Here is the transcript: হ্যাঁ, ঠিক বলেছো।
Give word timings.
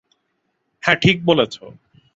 হ্যাঁ, 0.83 0.97
ঠিক 1.01 1.17
বলেছো। 1.25 1.63